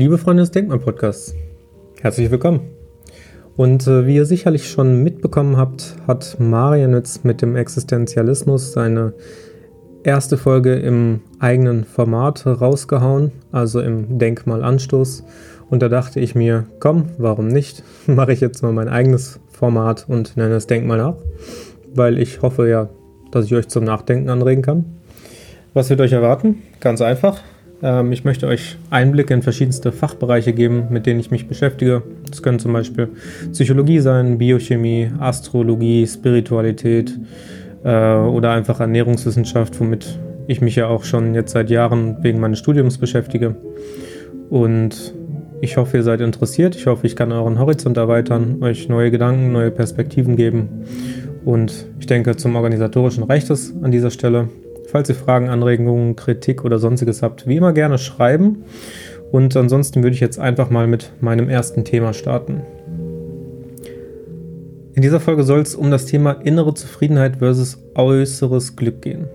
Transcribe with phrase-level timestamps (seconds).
[0.00, 1.34] Liebe Freunde des Denkmal-Podcasts,
[2.00, 2.60] herzlich willkommen.
[3.58, 9.12] Und äh, wie ihr sicherlich schon mitbekommen habt, hat Marian jetzt mit dem Existenzialismus seine
[10.02, 15.22] erste Folge im eigenen Format rausgehauen, also im Denkmal-Anstoß.
[15.68, 17.84] Und da dachte ich mir, komm, warum nicht?
[18.06, 21.16] Mache ich jetzt mal mein eigenes Format und nenne es Denkmal nach,
[21.94, 22.88] weil ich hoffe ja,
[23.32, 24.86] dass ich euch zum Nachdenken anregen kann.
[25.74, 26.62] Was wird euch erwarten?
[26.80, 27.42] Ganz einfach.
[27.82, 32.02] Ähm, ich möchte euch Einblicke in verschiedenste Fachbereiche geben, mit denen ich mich beschäftige.
[32.28, 33.08] Das können zum Beispiel
[33.52, 37.18] Psychologie sein, Biochemie, Astrologie, Spiritualität
[37.84, 42.58] äh, oder einfach Ernährungswissenschaft, womit ich mich ja auch schon jetzt seit Jahren wegen meines
[42.58, 43.56] Studiums beschäftige.
[44.50, 45.14] Und
[45.60, 46.74] ich hoffe, ihr seid interessiert.
[46.74, 50.84] Ich hoffe, ich kann euren Horizont erweitern, euch neue Gedanken, neue Perspektiven geben.
[51.44, 54.48] Und ich denke, zum organisatorischen reicht es an dieser Stelle.
[54.90, 58.64] Falls ihr Fragen, Anregungen, Kritik oder sonstiges habt, wie immer gerne schreiben.
[59.30, 62.62] Und ansonsten würde ich jetzt einfach mal mit meinem ersten Thema starten.
[64.94, 69.28] In dieser Folge soll es um das Thema innere Zufriedenheit versus äußeres Glück gehen.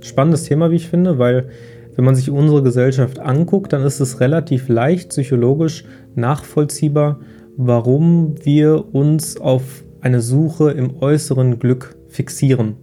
[0.00, 1.50] Spannendes Thema, wie ich finde, weil
[1.94, 5.84] wenn man sich unsere Gesellschaft anguckt, dann ist es relativ leicht psychologisch
[6.14, 7.20] nachvollziehbar,
[7.58, 12.76] warum wir uns auf eine Suche im äußeren Glück fixieren.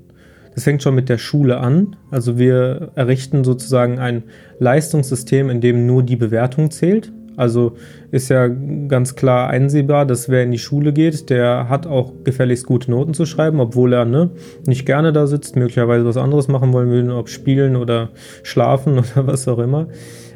[0.57, 1.95] Das fängt schon mit der Schule an.
[2.09, 4.23] Also wir errichten sozusagen ein
[4.57, 7.11] Leistungssystem, in dem nur die Bewertung zählt.
[7.35, 7.73] Also
[8.09, 12.65] ist ja ganz klar einsehbar, dass wer in die Schule geht, der hat auch gefälligst
[12.65, 14.31] gute Noten zu schreiben, obwohl er ne,
[14.65, 18.09] nicht gerne da sitzt, möglicherweise was anderes machen wollen will, ob spielen oder
[18.41, 19.89] schlafen oder was auch immer.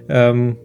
[0.07, 0.57] Ähm,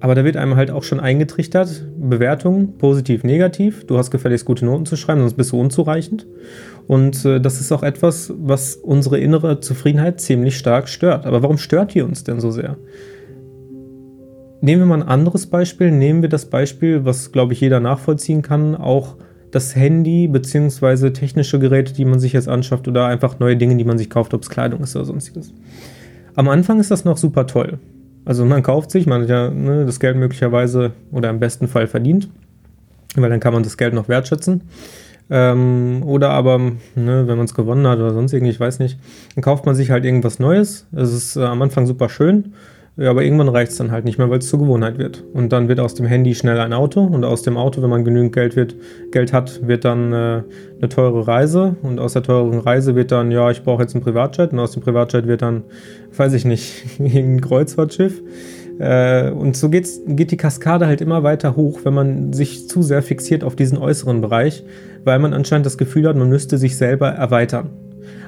[0.00, 3.86] aber da wird einem halt auch schon eingetrichtert, Bewertung, positiv, negativ.
[3.86, 6.26] Du hast gefälligst gute Noten zu schreiben, sonst bist du unzureichend.
[6.86, 11.26] Und äh, das ist auch etwas, was unsere innere Zufriedenheit ziemlich stark stört.
[11.26, 12.78] Aber warum stört die uns denn so sehr?
[14.62, 15.90] Nehmen wir mal ein anderes Beispiel.
[15.90, 19.16] Nehmen wir das Beispiel, was, glaube ich, jeder nachvollziehen kann, auch
[19.50, 21.10] das Handy bzw.
[21.10, 24.32] technische Geräte, die man sich jetzt anschafft oder einfach neue Dinge, die man sich kauft,
[24.32, 25.52] ob es Kleidung ist oder sonstiges.
[26.36, 27.78] Am Anfang ist das noch super toll.
[28.24, 31.86] Also man kauft sich, man hat ja ne, das Geld möglicherweise oder im besten Fall
[31.86, 32.28] verdient,
[33.16, 34.62] weil dann kann man das Geld noch wertschätzen.
[35.30, 38.98] Ähm, oder aber, ne, wenn man es gewonnen hat oder sonst irgendwie, ich weiß nicht,
[39.34, 40.86] dann kauft man sich halt irgendwas Neues.
[40.92, 42.52] Es ist äh, am Anfang super schön,
[42.96, 45.24] ja, aber irgendwann reicht es dann halt nicht mehr, weil es zur Gewohnheit wird.
[45.32, 48.04] Und dann wird aus dem Handy schnell ein Auto und aus dem Auto, wenn man
[48.04, 48.74] genügend Geld, wird,
[49.12, 50.42] Geld hat, wird dann äh,
[50.78, 54.02] eine teure Reise und aus der teuren Reise wird dann, ja, ich brauche jetzt einen
[54.02, 55.64] Privatjet und aus dem Privatjet wird dann,
[56.16, 58.22] weiß ich nicht, ein Kreuzfahrtschiff.
[58.80, 62.82] Äh, und so geht's, geht die Kaskade halt immer weiter hoch, wenn man sich zu
[62.82, 64.64] sehr fixiert auf diesen äußeren Bereich,
[65.04, 67.70] weil man anscheinend das Gefühl hat, man müsste sich selber erweitern.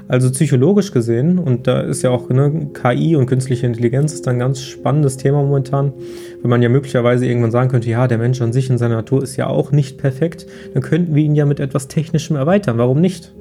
[0.09, 4.39] Also psychologisch gesehen, und da ist ja auch ne, KI und künstliche Intelligenz ist ein
[4.39, 5.93] ganz spannendes Thema momentan,
[6.41, 9.23] wenn man ja möglicherweise irgendwann sagen könnte, ja, der Mensch an sich in seiner Natur
[9.23, 12.79] ist ja auch nicht perfekt, dann könnten wir ihn ja mit etwas Technischem erweitern.
[12.79, 13.33] Warum nicht?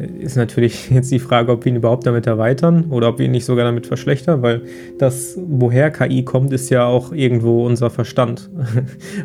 [0.00, 3.32] ist natürlich jetzt die Frage, ob wir ihn überhaupt damit erweitern oder ob wir ihn
[3.32, 4.62] nicht sogar damit verschlechtern, weil
[4.98, 8.50] das, woher KI kommt, ist ja auch irgendwo unser Verstand.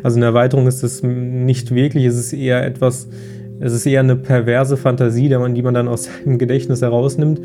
[0.02, 3.08] Also eine Erweiterung ist es nicht wirklich, es ist eher etwas,
[3.60, 7.40] es ist eher eine perverse Fantasie, die man, dann aus seinem Gedächtnis herausnimmt.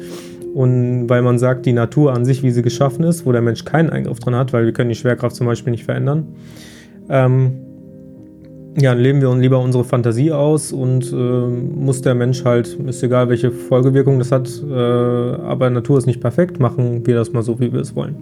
[0.53, 3.63] Und weil man sagt, die Natur an sich, wie sie geschaffen ist, wo der Mensch
[3.63, 6.27] keinen Eingriff dran hat, weil wir können die Schwerkraft zum Beispiel nicht verändern,
[7.09, 7.53] ähm,
[8.79, 13.03] ja, dann leben wir lieber unsere Fantasie aus und äh, muss der Mensch halt, ist
[13.03, 17.43] egal welche Folgewirkung das hat, äh, aber Natur ist nicht perfekt, machen wir das mal
[17.43, 18.15] so, wie wir es wollen.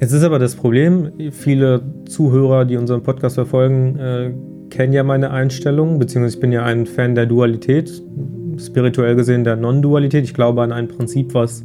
[0.00, 4.32] Jetzt ist aber das Problem, viele Zuhörer, die unseren Podcast verfolgen, äh,
[4.74, 8.02] kennen ja meine Einstellung, beziehungsweise ich bin ja ein Fan der Dualität,
[8.58, 10.24] spirituell gesehen der Non-Dualität.
[10.24, 11.64] Ich glaube an ein Prinzip, was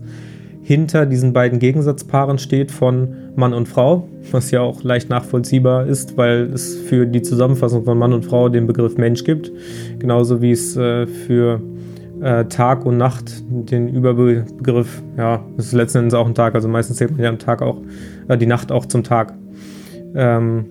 [0.61, 6.17] hinter diesen beiden Gegensatzpaaren steht von Mann und Frau, was ja auch leicht nachvollziehbar ist,
[6.17, 9.51] weil es für die Zusammenfassung von Mann und Frau den Begriff Mensch gibt,
[9.97, 11.61] genauso wie es äh, für
[12.21, 16.67] äh, Tag und Nacht den Überbegriff, ja, das ist letzten Endes auch ein Tag, also
[16.67, 17.81] meistens zählt man ja am Tag auch,
[18.27, 19.33] äh, die Nacht auch zum Tag.
[20.13, 20.65] Ähm,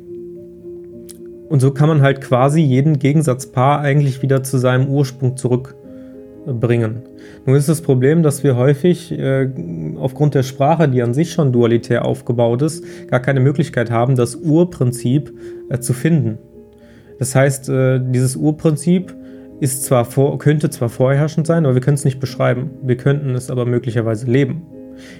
[1.48, 5.74] und so kann man halt quasi jeden Gegensatzpaar eigentlich wieder zu seinem Ursprung zurück
[6.46, 7.02] bringen.
[7.46, 9.48] Nun ist das Problem, dass wir häufig äh,
[9.96, 14.36] aufgrund der Sprache, die an sich schon dualitär aufgebaut ist, gar keine Möglichkeit haben, das
[14.36, 15.32] Urprinzip
[15.68, 16.38] äh, zu finden.
[17.18, 19.14] Das heißt, äh, dieses Urprinzip
[19.60, 22.70] ist zwar vor, könnte zwar vorherrschend sein, aber wir können es nicht beschreiben.
[22.82, 24.62] Wir könnten es aber möglicherweise leben,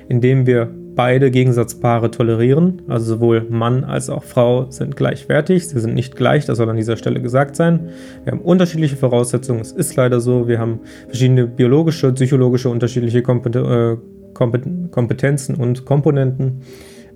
[0.09, 5.95] indem wir beide Gegensatzpaare tolerieren, also sowohl Mann als auch Frau sind gleichwertig, sie sind
[5.95, 7.91] nicht gleich, das soll an dieser Stelle gesagt sein.
[8.25, 15.55] Wir haben unterschiedliche Voraussetzungen, es ist leider so, wir haben verschiedene biologische, psychologische, unterschiedliche Kompetenzen
[15.55, 16.63] und Komponenten.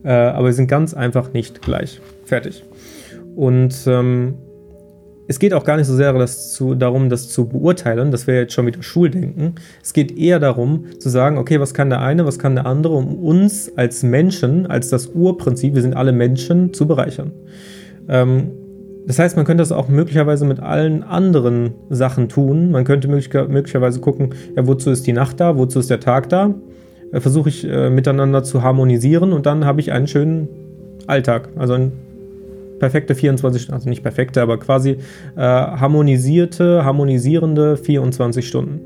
[0.04, 2.00] Äh, aber sie sind ganz einfach nicht gleich.
[2.24, 2.62] Fertig.
[3.34, 4.34] Und ähm,
[5.28, 8.42] es geht auch gar nicht so sehr das zu, darum, das zu beurteilen, das wäre
[8.42, 9.54] jetzt schon wieder Schuldenken.
[9.82, 12.94] Es geht eher darum zu sagen, okay, was kann der eine, was kann der andere,
[12.94, 17.32] um uns als Menschen, als das Urprinzip, wir sind alle Menschen, zu bereichern.
[18.08, 18.50] Ähm,
[19.06, 22.70] das heißt, man könnte das auch möglicherweise mit allen anderen Sachen tun.
[22.70, 26.54] Man könnte möglicherweise gucken, ja, wozu ist die Nacht da, wozu ist der Tag da.
[27.12, 30.48] Äh, Versuche ich äh, miteinander zu harmonisieren und dann habe ich einen schönen
[31.06, 31.92] Alltag, also ein
[32.82, 34.96] perfekte 24 Stunden, also nicht perfekte, aber quasi
[35.36, 38.80] äh, harmonisierte, harmonisierende 24 Stunden.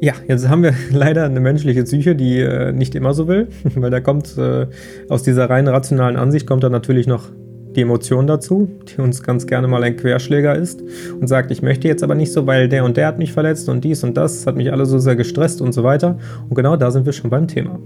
[0.00, 3.46] Ja, jetzt haben wir leider eine menschliche Psyche, die äh, nicht immer so will,
[3.76, 4.66] weil da kommt äh,
[5.08, 7.28] aus dieser rein rationalen Ansicht kommt da natürlich noch
[7.76, 10.82] die Emotion dazu, die uns ganz gerne mal ein Querschläger ist
[11.20, 13.68] und sagt, ich möchte jetzt aber nicht so, weil der und der hat mich verletzt
[13.68, 16.18] und dies und das hat mich alle so sehr gestresst und so weiter.
[16.48, 17.78] Und genau da sind wir schon beim Thema.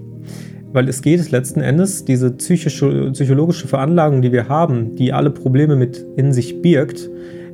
[0.72, 5.74] Weil es geht letzten Endes, diese psychische, psychologische Veranlagung, die wir haben, die alle Probleme
[5.74, 7.10] mit in sich birgt,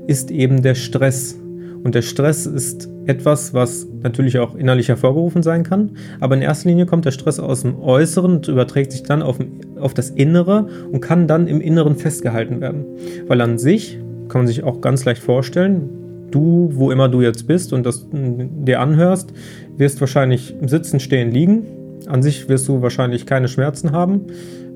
[0.06, 1.38] ist eben der Stress.
[1.82, 6.68] Und der Stress ist etwas, was natürlich auch innerlich hervorgerufen sein kann, aber in erster
[6.68, 9.38] Linie kommt der Stress aus dem Äußeren und überträgt sich dann auf,
[9.78, 12.84] auf das Innere und kann dann im Inneren festgehalten werden.
[13.28, 13.98] Weil an sich
[14.28, 15.88] kann man sich auch ganz leicht vorstellen,
[16.32, 19.32] du, wo immer du jetzt bist und das dir anhörst,
[19.76, 21.66] wirst wahrscheinlich sitzen, stehen, liegen
[22.06, 24.26] an sich wirst du wahrscheinlich keine Schmerzen haben.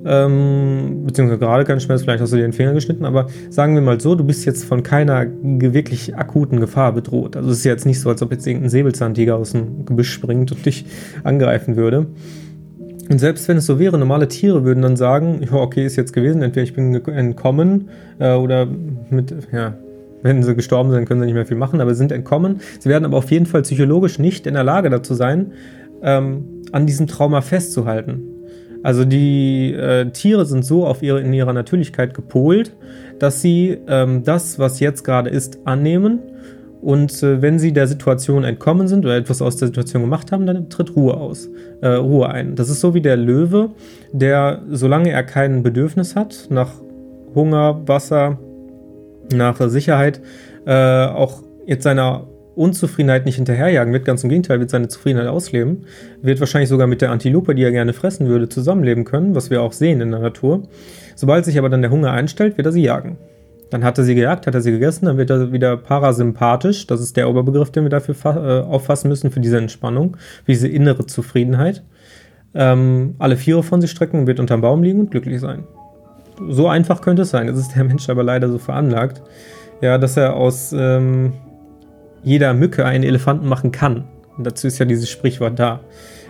[0.05, 3.83] Ähm, beziehungsweise gerade keine Schmerzen, vielleicht hast du dir den Finger geschnitten, aber sagen wir
[3.83, 7.37] mal so, du bist jetzt von keiner wirklich akuten Gefahr bedroht.
[7.37, 10.53] Also es ist jetzt nicht so, als ob jetzt irgendein Säbelzahntiger aus dem Gebüsch springt
[10.53, 10.87] und dich
[11.23, 12.07] angreifen würde.
[13.11, 16.13] Und selbst wenn es so wäre, normale Tiere würden dann sagen, ja, okay, ist jetzt
[16.13, 17.91] gewesen, entweder ich bin entkommen
[18.21, 18.69] äh, oder
[19.11, 19.75] mit, ja,
[20.23, 22.61] wenn sie gestorben sind, können sie nicht mehr viel machen, aber sind entkommen.
[22.79, 25.53] Sie werden aber auf jeden Fall psychologisch nicht in der Lage dazu sein,
[26.03, 28.23] ähm, an diesem Trauma festzuhalten.
[28.83, 32.75] Also die äh, Tiere sind so auf ihre, in ihrer Natürlichkeit gepolt,
[33.19, 36.21] dass sie ähm, das, was jetzt gerade ist, annehmen.
[36.81, 40.47] Und äh, wenn sie der Situation entkommen sind oder etwas aus der Situation gemacht haben,
[40.47, 41.51] dann tritt Ruhe aus,
[41.83, 42.55] äh, Ruhe ein.
[42.55, 43.71] Das ist so wie der Löwe,
[44.13, 46.73] der, solange er kein Bedürfnis hat nach
[47.35, 48.39] Hunger, Wasser,
[49.31, 50.23] nach Sicherheit,
[50.67, 52.27] äh, auch jetzt seiner
[52.61, 55.87] Unzufriedenheit nicht hinterherjagen wird, ganz im Gegenteil, wird seine Zufriedenheit ausleben,
[56.23, 59.63] wird wahrscheinlich sogar mit der Antilope, die er gerne fressen würde, zusammenleben können, was wir
[59.63, 60.63] auch sehen in der Natur.
[61.17, 63.17] Sobald sich aber dann der Hunger einstellt, wird er sie jagen.
[63.71, 66.87] Dann hat er sie gejagt, hat er sie gegessen, dann wird er wieder parasympathisch.
[66.87, 70.69] Das ist der Oberbegriff, den wir dafür äh, auffassen müssen, für diese Entspannung, für diese
[70.69, 71.83] innere Zufriedenheit.
[72.53, 75.65] Ähm, alle Viere von sich strecken wird unterm Baum liegen und glücklich sein.
[76.49, 77.49] So einfach könnte es sein.
[77.49, 79.23] Es ist der Mensch aber leider so veranlagt,
[79.81, 81.33] ja, dass er aus ähm,
[82.23, 84.05] jeder Mücke einen Elefanten machen kann.
[84.37, 85.81] Und dazu ist ja dieses Sprichwort da.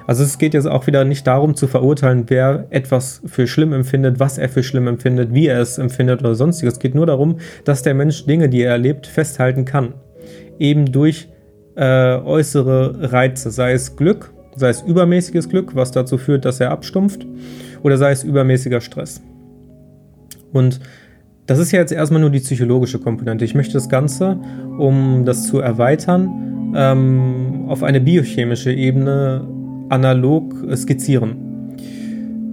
[0.06, 4.19] Also es geht jetzt auch wieder nicht darum zu verurteilen, wer etwas für schlimm empfindet,
[4.19, 6.75] was er für schlimm empfindet, wie er es empfindet oder sonstiges.
[6.75, 9.94] Es geht nur darum, dass der Mensch Dinge, die er erlebt, festhalten kann.
[10.58, 11.28] Eben durch
[11.76, 16.70] äh, äußere Reize, sei es Glück, sei es übermäßiges Glück, was dazu führt, dass er
[16.70, 17.26] abstumpft,
[17.82, 19.22] oder sei es übermäßiger Stress.
[20.52, 20.81] Und
[21.50, 23.44] das ist ja jetzt erstmal nur die psychologische Komponente.
[23.44, 24.38] Ich möchte das Ganze,
[24.79, 29.49] um das zu erweitern, ähm, auf eine biochemische Ebene
[29.88, 31.32] analog skizzieren.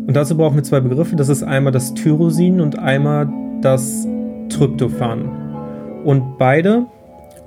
[0.08, 1.16] Und dazu brauchen wir zwei Begriffe.
[1.16, 3.30] Das ist einmal das Tyrosin und einmal
[3.62, 4.08] das
[4.50, 5.30] Tryptophan.
[6.04, 6.88] Und beide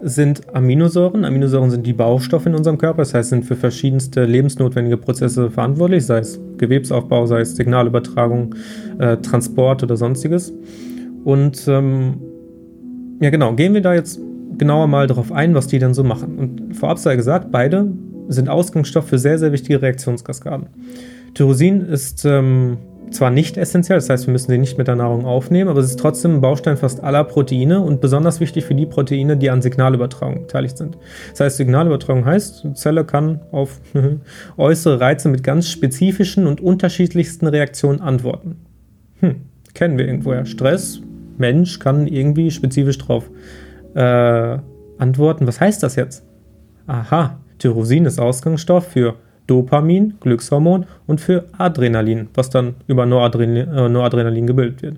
[0.03, 1.25] sind Aminosäuren.
[1.25, 6.07] Aminosäuren sind die Baustoffe in unserem Körper, das heißt, sind für verschiedenste lebensnotwendige Prozesse verantwortlich,
[6.07, 8.55] sei es Gewebsaufbau, sei es Signalübertragung,
[9.01, 10.53] äh, Transport oder sonstiges.
[11.25, 12.21] Und ähm,
[13.21, 14.21] ja, genau, gehen wir da jetzt
[14.59, 16.39] genauer mal darauf ein, was die denn so machen.
[16.39, 17.93] Und vorab sei gesagt, beide
[18.29, 20.69] sind Ausgangsstoff für sehr, sehr wichtige Reaktionskaskaden.
[21.35, 22.79] Tyrosin ist ähm,
[23.11, 25.91] zwar nicht essentiell, das heißt, wir müssen sie nicht mit der Nahrung aufnehmen, aber es
[25.91, 29.63] ist trotzdem ein Baustein fast aller Proteine und besonders wichtig für die Proteine, die an
[29.63, 30.97] Signalübertragung beteiligt sind.
[31.31, 33.81] Das heißt, Signalübertragung heißt, die Zelle kann auf
[34.57, 38.57] äußere Reize mit ganz spezifischen und unterschiedlichsten Reaktionen antworten.
[39.21, 39.37] Hm,
[39.75, 40.47] kennen wir irgendwoher.
[40.47, 41.03] Stress,
[41.41, 43.29] Mensch kann irgendwie spezifisch drauf
[43.95, 44.59] äh,
[44.99, 45.47] antworten.
[45.47, 46.25] Was heißt das jetzt?
[46.87, 49.17] Aha, Tyrosin ist Ausgangsstoff für
[49.47, 54.97] Dopamin, Glückshormon und für Adrenalin, was dann über Noradrenalin, äh, Noradrenalin gebildet wird.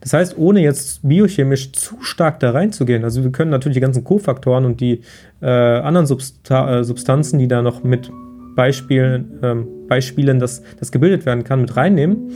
[0.00, 4.04] Das heißt, ohne jetzt biochemisch zu stark da reinzugehen, also wir können natürlich die ganzen
[4.04, 5.00] Kofaktoren und die
[5.40, 8.10] äh, anderen Substa äh, Substanzen, die da noch mit
[8.56, 12.30] Beispielen, ähm, Beispielen, dass das gebildet werden kann, mit reinnehmen.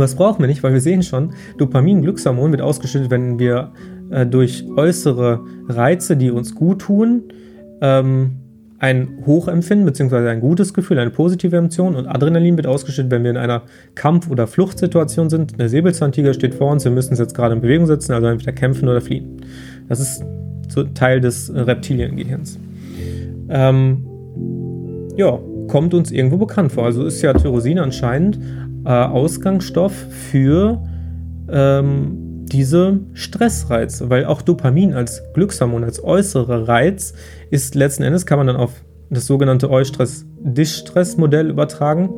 [0.00, 3.72] Aber das brauchen wir nicht, weil wir sehen schon, Dopamin, Glückshormon wird ausgeschüttet, wenn wir
[4.08, 7.24] äh, durch äußere Reize, die uns gut tun,
[7.82, 8.30] ähm,
[8.78, 10.30] ein Hochempfinden bzw.
[10.30, 13.64] ein gutes Gefühl, eine positive Emotion und Adrenalin wird ausgeschüttet, wenn wir in einer
[13.94, 15.60] Kampf- oder Fluchtsituation sind.
[15.60, 18.52] Der Säbelzahntiger steht vor uns, wir müssen uns jetzt gerade in Bewegung setzen, also entweder
[18.52, 19.36] kämpfen oder fliehen.
[19.90, 20.24] Das ist
[20.68, 22.58] so Teil des Reptiliengehirns.
[23.50, 24.06] Ähm,
[25.18, 25.38] ja,
[25.68, 26.86] kommt uns irgendwo bekannt vor.
[26.86, 28.38] Also ist ja Tyrosin anscheinend
[28.84, 30.82] äh, Ausgangsstoff für
[31.50, 37.14] ähm, diese Stressreize, weil auch Dopamin als Glückshormon, als äußerer Reiz
[37.50, 38.72] ist letzten Endes, kann man dann auf
[39.10, 42.10] das sogenannte Eustress-Distress-Modell übertragen,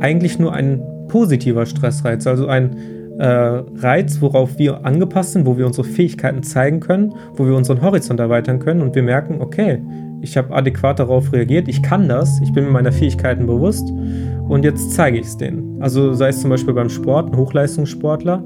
[0.00, 2.76] eigentlich nur ein positiver Stressreiz, also ein
[3.18, 7.82] äh, Reiz, worauf wir angepasst sind, wo wir unsere Fähigkeiten zeigen können, wo wir unseren
[7.82, 9.82] Horizont erweitern können und wir merken, okay,
[10.22, 13.90] ich habe adäquat darauf reagiert, ich kann das, ich bin mir meiner Fähigkeiten bewusst
[14.48, 15.82] und jetzt zeige ich es denen.
[15.82, 18.44] Also sei es zum Beispiel beim Sport, ein Hochleistungssportler,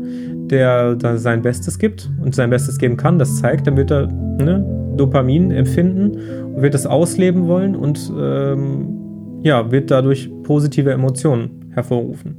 [0.51, 4.07] der da sein Bestes gibt und sein Bestes geben kann, das zeigt, dann wird er
[4.07, 4.65] ne,
[4.97, 6.13] Dopamin empfinden
[6.55, 12.37] und wird das ausleben wollen und ähm, ja, wird dadurch positive Emotionen hervorrufen.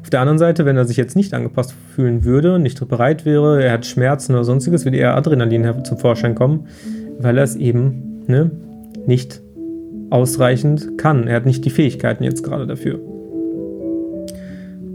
[0.00, 3.62] Auf der anderen Seite, wenn er sich jetzt nicht angepasst fühlen würde, nicht bereit wäre,
[3.64, 6.68] er hat Schmerzen oder sonstiges, würde eher Adrenalin zum Vorschein kommen,
[7.18, 8.50] weil er es eben ne,
[9.06, 9.42] nicht
[10.10, 11.26] ausreichend kann.
[11.26, 13.00] Er hat nicht die Fähigkeiten jetzt gerade dafür.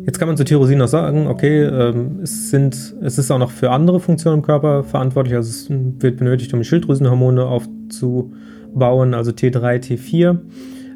[0.06, 3.52] Jetzt kann man zu Tyrosin noch sagen, okay, ähm, es, sind, es ist auch noch
[3.52, 5.36] für andere Funktionen im Körper verantwortlich.
[5.36, 10.40] Also es wird benötigt, um Schilddrüsenhormone aufzubauen, also T3, T4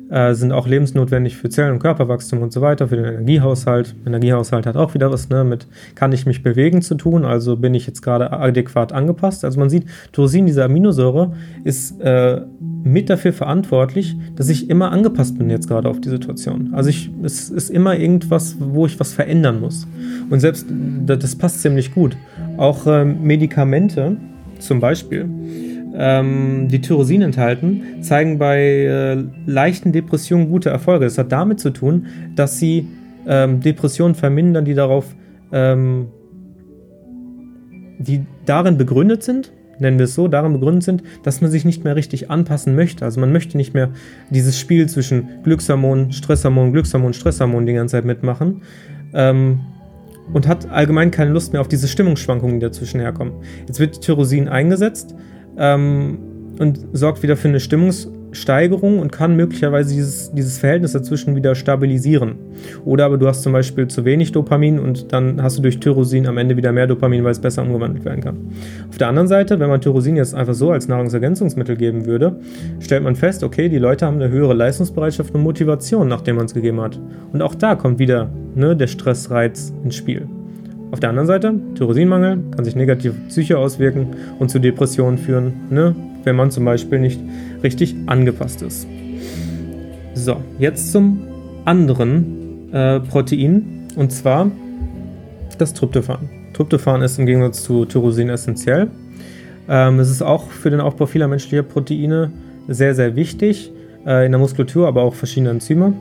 [0.09, 3.95] äh, sind auch lebensnotwendig für Zellen- und Körperwachstum und so weiter, für den Energiehaushalt.
[4.05, 7.74] Energiehaushalt hat auch wieder was ne, mit kann ich mich bewegen zu tun, also bin
[7.74, 9.43] ich jetzt gerade adäquat angepasst.
[9.43, 11.33] Also man sieht, Tyrosin, diese Aminosäure,
[11.63, 12.41] ist äh,
[12.83, 16.69] mit dafür verantwortlich, dass ich immer angepasst bin jetzt gerade auf die Situation.
[16.74, 19.88] Also ich, es ist immer irgendwas, wo ich was verändern muss.
[20.29, 20.67] Und selbst
[21.05, 22.15] das passt ziemlich gut.
[22.57, 24.17] Auch äh, Medikamente
[24.59, 25.27] zum Beispiel
[25.98, 31.06] ähm, die Tyrosin enthalten, zeigen bei äh, leichten Depressionen gute Erfolge.
[31.06, 32.88] Das hat damit zu tun, dass sie
[33.28, 35.16] ähm, Depressionen vermindern, die darauf,
[35.52, 36.08] ähm,
[37.98, 41.84] die darin begründet sind, nennen wir es so, darin begründet sind, dass man sich nicht
[41.84, 43.06] mehr richtig anpassen möchte.
[43.06, 43.90] Also man möchte nicht mehr
[44.30, 48.62] dieses Spiel zwischen Glückshormon, Stresshormon, Glückshormon, Stresshormon die ganze Zeit mitmachen.
[49.14, 49.60] Ähm,
[50.34, 53.34] und hat allgemein keine Lust mehr auf diese Stimmungsschwankungen, die dazwischen herkommen.
[53.68, 55.14] Jetzt wird Tyrosin eingesetzt
[55.57, 56.17] ähm,
[56.59, 62.35] und sorgt wieder für eine Stimmungssteigerung und kann möglicherweise dieses, dieses Verhältnis dazwischen wieder stabilisieren.
[62.85, 66.27] Oder aber du hast zum Beispiel zu wenig Dopamin und dann hast du durch Tyrosin
[66.27, 68.38] am Ende wieder mehr Dopamin, weil es besser umgewandelt werden kann.
[68.89, 72.39] Auf der anderen Seite, wenn man Tyrosin jetzt einfach so als Nahrungsergänzungsmittel geben würde,
[72.79, 76.53] stellt man fest, okay, die Leute haben eine höhere Leistungsbereitschaft und Motivation, nachdem man es
[76.53, 77.00] gegeben hat.
[77.33, 80.27] Und auch da kommt wieder ne, der Stressreiz ins Spiel.
[80.92, 84.08] Auf der anderen Seite, Tyrosinmangel kann sich negativ auf Psyche auswirken
[84.39, 85.96] und zu Depressionen führen, ne?
[86.24, 87.20] wenn man zum Beispiel nicht
[87.63, 88.88] richtig angepasst ist.
[90.13, 91.22] So, jetzt zum
[91.65, 94.51] anderen äh, Protein und zwar
[95.58, 96.30] das Tryptophan.
[96.54, 98.88] Tryptophan ist im Gegensatz zu Tyrosin essentiell.
[99.68, 102.32] Ähm, es ist auch für den Aufbau vieler menschlicher Proteine
[102.68, 103.72] sehr, sehr wichtig,
[104.06, 105.94] äh, in der Muskulatur, aber auch verschiedene Enzyme.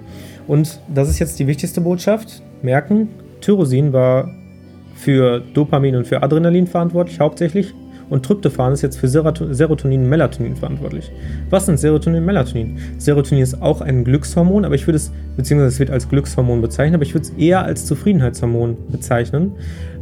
[0.46, 2.42] Und das ist jetzt die wichtigste Botschaft.
[2.62, 3.08] Merken,
[3.40, 4.30] Tyrosin war
[5.04, 7.74] für Dopamin und für Adrenalin verantwortlich, hauptsächlich.
[8.10, 11.10] Und Tryptophan ist jetzt für Serotonin und Melatonin verantwortlich.
[11.50, 12.78] Was sind Serotonin und Melatonin?
[12.98, 16.96] Serotonin ist auch ein Glückshormon, aber ich würde es, beziehungsweise es wird als Glückshormon bezeichnet,
[16.96, 19.52] aber ich würde es eher als Zufriedenheitshormon bezeichnen,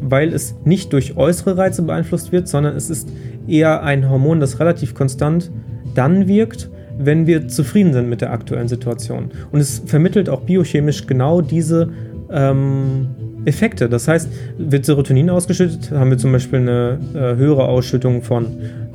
[0.01, 3.09] weil es nicht durch äußere Reize beeinflusst wird, sondern es ist
[3.47, 5.51] eher ein Hormon, das relativ konstant
[5.95, 9.31] dann wirkt, wenn wir zufrieden sind mit der aktuellen Situation.
[9.51, 11.89] Und es vermittelt auch biochemisch genau diese
[12.31, 13.09] ähm,
[13.45, 13.89] Effekte.
[13.89, 18.47] Das heißt, wird Serotonin ausgeschüttet, haben wir zum Beispiel eine äh, höhere Ausschüttung von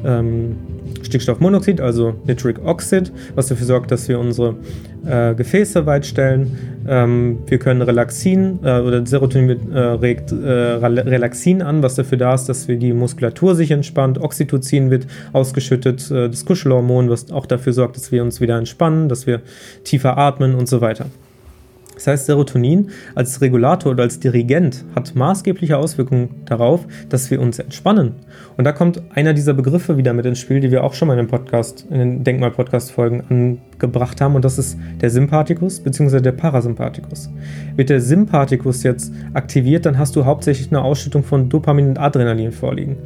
[0.06, 0.56] ähm,
[1.04, 4.56] Stickstoffmonoxid, also Nitric Oxid, was dafür sorgt, dass wir unsere
[5.06, 6.58] äh, Gefäße weitstellen.
[6.88, 12.34] Ähm, wir können Relaxin äh, oder Serotonin äh, regt äh, Relaxin an, was dafür da
[12.34, 14.20] ist, dass wir die Muskulatur sich entspannt.
[14.20, 19.10] Oxytocin wird ausgeschüttet, äh, das Kuschelhormon, was auch dafür sorgt, dass wir uns wieder entspannen,
[19.10, 19.42] dass wir
[19.84, 21.08] tiefer atmen und so weiter.
[21.98, 27.58] Das heißt, Serotonin als Regulator oder als Dirigent hat maßgebliche Auswirkungen darauf, dass wir uns
[27.58, 28.13] entspannen.
[28.56, 31.16] Und da kommt einer dieser Begriffe wieder mit ins Spiel, die wir auch schon mal
[31.16, 36.22] in den Podcast, in den Denkmal-Podcast-Folgen angebracht haben, und das ist der Sympathikus bzw.
[36.22, 37.32] der Parasympathikus.
[37.75, 42.51] Wird der Sympathikus jetzt aktiviert, dann hast du hauptsächlich eine Ausschüttung von Dopamin und Adrenalin
[42.51, 42.98] vorliegen.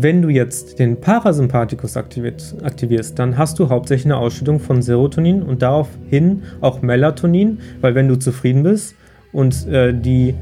[0.00, 5.60] Wenn du jetzt den Parasympathikus aktivierst, dann hast du hauptsächlich eine Ausschüttung von Serotonin und
[5.60, 8.94] daraufhin auch Melatonin, weil wenn du zufrieden bist
[9.32, 10.36] und äh, die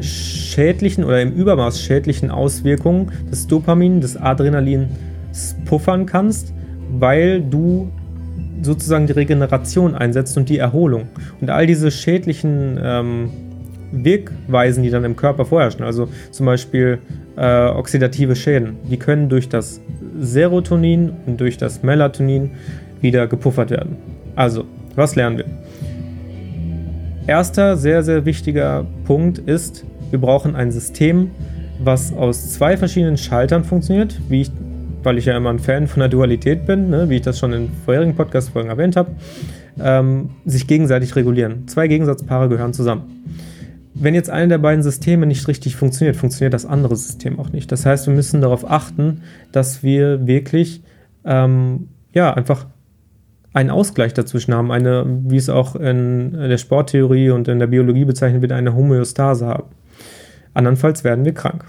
[0.00, 6.54] schädlichen oder im Übermaß schädlichen Auswirkungen des Dopamin, des Adrenalins puffern kannst,
[6.92, 7.90] weil du
[8.62, 11.08] sozusagen die Regeneration einsetzt und die Erholung.
[11.40, 13.30] Und all diese schädlichen ähm,
[13.92, 16.98] Wirkweisen, die dann im Körper vorherrschen, also zum Beispiel
[17.36, 19.80] äh, oxidative Schäden, die können durch das
[20.18, 22.52] Serotonin und durch das Melatonin
[23.00, 23.96] wieder gepuffert werden.
[24.36, 25.44] Also, was lernen wir?
[27.26, 31.30] Erster sehr, sehr wichtiger Punkt ist, wir brauchen ein System,
[31.78, 34.50] was aus zwei verschiedenen Schaltern funktioniert, wie ich,
[35.02, 37.52] weil ich ja immer ein Fan von der Dualität bin, ne, wie ich das schon
[37.52, 39.12] in vorherigen Podcast-Folgen erwähnt habe,
[39.80, 41.68] ähm, sich gegenseitig regulieren.
[41.68, 43.24] Zwei Gegensatzpaare gehören zusammen.
[43.94, 47.72] Wenn jetzt eine der beiden Systeme nicht richtig funktioniert, funktioniert das andere System auch nicht.
[47.72, 50.82] Das heißt, wir müssen darauf achten, dass wir wirklich
[51.24, 52.66] ähm, ja einfach
[53.52, 58.04] einen Ausgleich dazwischen haben, eine, wie es auch in der Sporttheorie und in der Biologie
[58.04, 59.64] bezeichnet wird, eine Homöostase haben.
[60.54, 61.64] Andernfalls werden wir krank.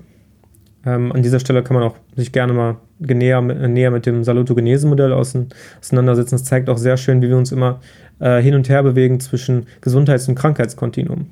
[0.85, 5.13] Ähm, an dieser Stelle kann man auch sich gerne mal näher, näher mit dem Salutogenese-Modell
[5.13, 6.35] auseinandersetzen.
[6.35, 7.79] Das zeigt auch sehr schön, wie wir uns immer
[8.19, 11.27] äh, hin und her bewegen zwischen Gesundheits- und Krankheitskontinuum.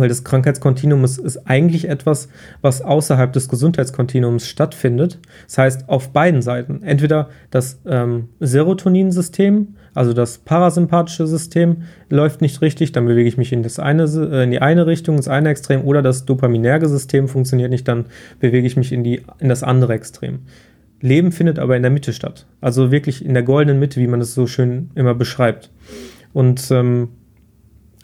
[0.00, 2.28] Weil das Krankheitskontinuum ist, ist, eigentlich etwas,
[2.60, 5.18] was außerhalb des Gesundheitskontinuums stattfindet.
[5.46, 6.82] Das heißt, auf beiden Seiten.
[6.82, 13.52] Entweder das ähm, Serotoninsystem, also das parasympathische System, läuft nicht richtig, dann bewege ich mich
[13.52, 17.28] in, das eine, äh, in die eine Richtung, ins eine Extrem, oder das dopaminerge System
[17.28, 18.06] funktioniert nicht, dann
[18.40, 20.40] bewege ich mich in, die, in das andere Extrem.
[21.02, 22.46] Leben findet aber in der Mitte statt.
[22.60, 25.70] Also wirklich in der goldenen Mitte, wie man es so schön immer beschreibt.
[26.32, 27.08] Und ähm,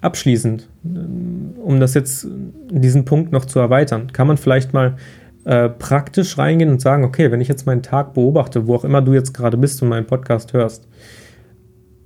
[0.06, 2.26] abschließend, um das jetzt
[2.70, 4.96] diesen Punkt noch zu erweitern, kann man vielleicht mal
[5.44, 9.02] äh, praktisch reingehen und sagen, okay, wenn ich jetzt meinen Tag beobachte, wo auch immer
[9.02, 10.88] du jetzt gerade bist und meinen Podcast hörst,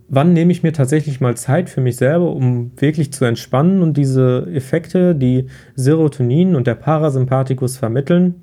[0.09, 3.97] wann nehme ich mir tatsächlich mal Zeit für mich selber, um wirklich zu entspannen und
[3.97, 8.43] diese Effekte, die Serotonin und der Parasympathikus vermitteln,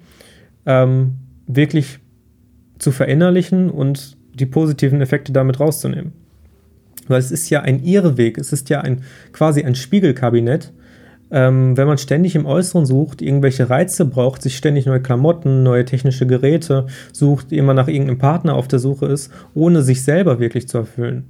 [0.66, 2.00] ähm, wirklich
[2.80, 6.14] zu verinnerlichen und die positiven Effekte damit rauszunehmen.
[7.08, 10.74] Weil es ist ja ein Irrweg, es ist ja ein quasi ein Spiegelkabinett.
[11.30, 15.84] Ähm, wenn man ständig im Äußeren sucht, irgendwelche Reize braucht, sich ständig neue Klamotten, neue
[15.84, 20.70] technische Geräte sucht, immer nach irgendeinem Partner auf der Suche ist, ohne sich selber wirklich
[20.70, 21.26] zu erfüllen.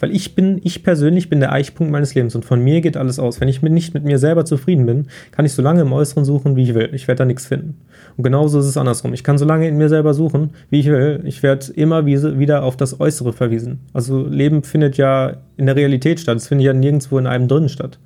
[0.00, 3.18] Weil ich bin, ich persönlich bin der Eichpunkt meines Lebens und von mir geht alles
[3.18, 3.40] aus.
[3.40, 6.56] Wenn ich nicht mit mir selber zufrieden bin, kann ich so lange im Äußeren suchen,
[6.56, 6.90] wie ich will.
[6.92, 7.76] Ich werde da nichts finden.
[8.16, 9.12] Und genauso ist es andersrum.
[9.12, 11.20] Ich kann so lange in mir selber suchen, wie ich will.
[11.24, 13.80] Ich werde immer wieder auf das Äußere verwiesen.
[13.92, 16.38] Also Leben findet ja in der Realität statt.
[16.38, 17.98] Es findet ja nirgendwo in einem drin statt.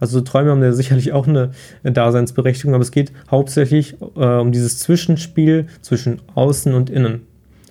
[0.00, 1.50] Also Träume haben ja sicherlich auch eine
[1.82, 7.22] Daseinsberechtigung, aber es geht hauptsächlich äh, um dieses Zwischenspiel zwischen Außen und Innen.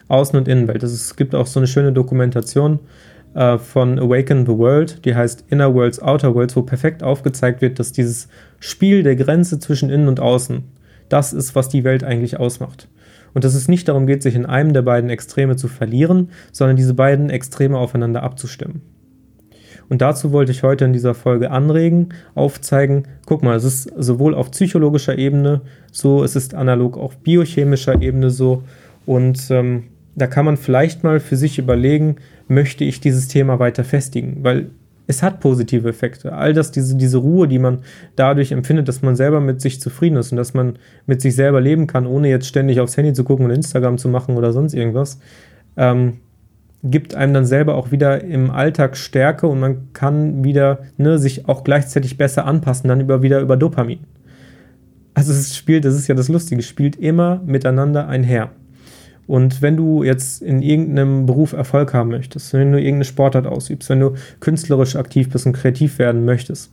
[0.09, 0.83] Außen- und Innenwelt.
[0.83, 2.79] Es gibt auch so eine schöne Dokumentation
[3.33, 7.79] äh, von Awaken the World, die heißt Inner Worlds, Outer Worlds, wo perfekt aufgezeigt wird,
[7.79, 8.27] dass dieses
[8.59, 10.63] Spiel der Grenze zwischen Innen und Außen,
[11.09, 12.87] das ist, was die Welt eigentlich ausmacht.
[13.33, 16.77] Und dass es nicht darum geht, sich in einem der beiden Extreme zu verlieren, sondern
[16.77, 18.81] diese beiden Extreme aufeinander abzustimmen.
[19.89, 24.33] Und dazu wollte ich heute in dieser Folge anregen, aufzeigen, guck mal, es ist sowohl
[24.33, 28.63] auf psychologischer Ebene so, es ist analog auf biochemischer Ebene so.
[29.05, 29.83] Und ähm,
[30.15, 34.69] da kann man vielleicht mal für sich überlegen, möchte ich dieses Thema weiter festigen, weil
[35.07, 36.33] es hat positive Effekte.
[36.33, 37.79] All das, diese, diese Ruhe, die man
[38.15, 41.59] dadurch empfindet, dass man selber mit sich zufrieden ist und dass man mit sich selber
[41.59, 44.73] leben kann, ohne jetzt ständig aufs Handy zu gucken und Instagram zu machen oder sonst
[44.73, 45.19] irgendwas,
[45.75, 46.19] ähm,
[46.83, 51.47] gibt einem dann selber auch wieder im Alltag Stärke und man kann wieder ne, sich
[51.47, 53.99] auch gleichzeitig besser anpassen, dann über, wieder über Dopamin.
[55.13, 58.51] Also es spielt, das ist ja das Lustige, spielt immer miteinander einher.
[59.25, 63.89] Und wenn du jetzt in irgendeinem Beruf Erfolg haben möchtest, wenn du irgendeine Sportart ausübst,
[63.89, 66.71] wenn du künstlerisch aktiv bist und kreativ werden möchtest,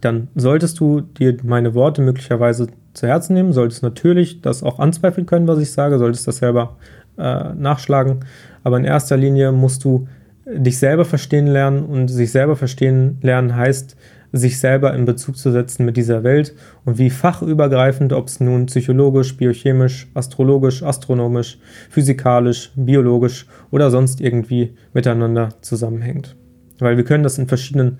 [0.00, 5.26] dann solltest du dir meine Worte möglicherweise zu Herzen nehmen, solltest natürlich das auch anzweifeln
[5.26, 6.76] können, was ich sage, solltest das selber
[7.18, 8.20] äh, nachschlagen.
[8.64, 10.06] Aber in erster Linie musst du
[10.46, 13.96] dich selber verstehen lernen und sich selber verstehen lernen heißt,
[14.32, 18.66] sich selber in Bezug zu setzen mit dieser Welt und wie fachübergreifend, ob es nun
[18.66, 21.58] psychologisch, biochemisch, astrologisch, astronomisch,
[21.90, 26.36] physikalisch, biologisch oder sonst irgendwie miteinander zusammenhängt.
[26.78, 27.98] Weil wir können das in verschiedenen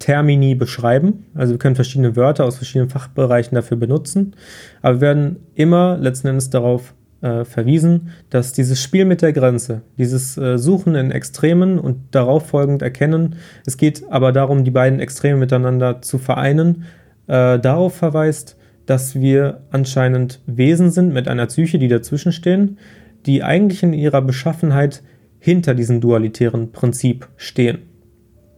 [0.00, 4.34] Termini beschreiben, also wir können verschiedene Wörter aus verschiedenen Fachbereichen dafür benutzen,
[4.82, 9.82] aber wir werden immer letzten Endes darauf äh, verwiesen, dass dieses Spiel mit der Grenze,
[9.96, 15.00] dieses äh, Suchen in Extremen und darauf folgend Erkennen, es geht aber darum, die beiden
[15.00, 16.84] Extreme miteinander zu vereinen,
[17.28, 18.56] äh, darauf verweist,
[18.86, 22.78] dass wir anscheinend Wesen sind mit einer Psyche, die dazwischen stehen,
[23.26, 25.02] die eigentlich in ihrer Beschaffenheit
[25.38, 27.78] hinter diesem dualitären Prinzip stehen.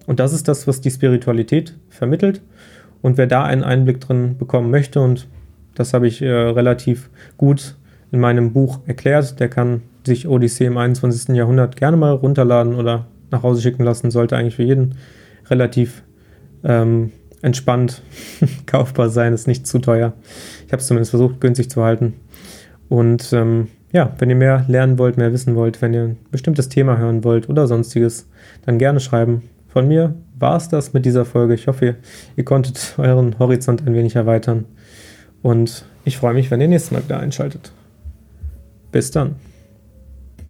[0.06, 2.42] Und das ist das, was die Spiritualität vermittelt.
[3.02, 5.28] Und wer da einen Einblick drin bekommen möchte, und
[5.74, 7.76] das habe ich äh, relativ gut
[8.14, 9.40] in meinem Buch erklärt.
[9.40, 11.34] Der kann sich Odyssee im 21.
[11.34, 14.12] Jahrhundert gerne mal runterladen oder nach Hause schicken lassen.
[14.12, 14.94] Sollte eigentlich für jeden
[15.50, 16.04] relativ
[16.62, 17.10] ähm,
[17.42, 18.02] entspannt
[18.66, 20.12] kaufbar sein, ist nicht zu teuer.
[20.64, 22.14] Ich habe es zumindest versucht, günstig zu halten.
[22.88, 26.68] Und ähm, ja, wenn ihr mehr lernen wollt, mehr wissen wollt, wenn ihr ein bestimmtes
[26.68, 28.28] Thema hören wollt oder sonstiges,
[28.64, 29.42] dann gerne schreiben.
[29.68, 31.54] Von mir war es das mit dieser Folge.
[31.54, 31.96] Ich hoffe, ihr,
[32.36, 34.66] ihr konntet euren Horizont ein wenig erweitern.
[35.42, 37.72] Und ich freue mich, wenn ihr nächstes Mal wieder einschaltet.
[38.94, 39.34] Bis dann.